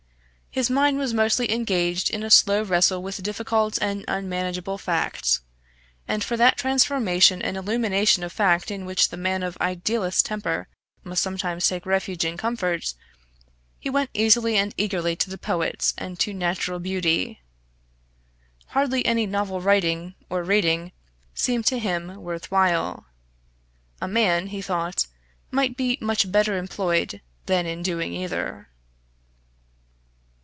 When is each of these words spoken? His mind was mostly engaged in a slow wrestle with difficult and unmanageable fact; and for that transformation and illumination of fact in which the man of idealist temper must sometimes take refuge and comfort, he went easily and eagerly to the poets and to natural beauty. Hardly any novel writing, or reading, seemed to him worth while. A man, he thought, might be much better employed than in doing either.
His 0.53 0.69
mind 0.69 0.97
was 0.97 1.13
mostly 1.13 1.49
engaged 1.49 2.09
in 2.09 2.23
a 2.23 2.29
slow 2.29 2.61
wrestle 2.61 3.01
with 3.01 3.23
difficult 3.23 3.79
and 3.81 4.03
unmanageable 4.09 4.77
fact; 4.77 5.39
and 6.09 6.21
for 6.21 6.35
that 6.35 6.57
transformation 6.57 7.41
and 7.41 7.55
illumination 7.55 8.21
of 8.21 8.33
fact 8.33 8.69
in 8.69 8.85
which 8.85 9.07
the 9.07 9.15
man 9.15 9.43
of 9.43 9.57
idealist 9.61 10.25
temper 10.25 10.67
must 11.05 11.23
sometimes 11.23 11.65
take 11.65 11.85
refuge 11.85 12.25
and 12.25 12.37
comfort, 12.37 12.93
he 13.79 13.89
went 13.89 14.09
easily 14.13 14.57
and 14.57 14.73
eagerly 14.75 15.15
to 15.15 15.29
the 15.29 15.37
poets 15.37 15.93
and 15.97 16.19
to 16.19 16.33
natural 16.33 16.79
beauty. 16.79 17.39
Hardly 18.71 19.05
any 19.05 19.25
novel 19.25 19.61
writing, 19.61 20.15
or 20.29 20.43
reading, 20.43 20.91
seemed 21.33 21.65
to 21.67 21.79
him 21.79 22.15
worth 22.15 22.51
while. 22.51 23.05
A 24.01 24.07
man, 24.09 24.47
he 24.47 24.61
thought, 24.61 25.07
might 25.49 25.77
be 25.77 25.97
much 26.01 26.29
better 26.29 26.57
employed 26.57 27.21
than 27.45 27.65
in 27.65 27.81
doing 27.81 28.11
either. 28.13 28.67